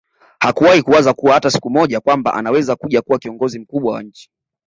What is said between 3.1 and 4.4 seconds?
kiongozi mkubwa wa nchi